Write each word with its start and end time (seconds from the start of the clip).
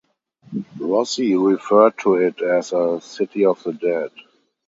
Rossi 0.79 1.35
referred 1.35 1.95
to 1.99 2.15
it 2.15 2.41
as 2.41 2.73
a 2.73 2.99
"city 3.01 3.45
of 3.45 3.61
the 3.61 3.71
dead". 3.71 4.09